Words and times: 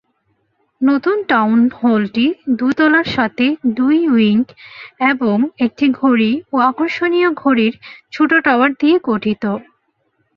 নতুন 0.81 1.17
টাউন 1.29 1.59
হলটি 1.79 2.25
দুই 2.59 2.71
তলার 2.73 3.07
সাথে 3.15 3.45
দুই 3.77 3.97
উইং 4.07 4.37
এবং 5.11 5.35
একটি 5.65 5.85
ঘড়ি 5.99 6.31
ও 6.51 6.65
আকর্ষণীয় 6.69 7.29
ঘড়ির 7.35 7.73
ছোট 8.13 8.31
টাওয়ার 8.45 8.71
দিয়ে 8.79 8.95
গঠিত। 9.03 9.43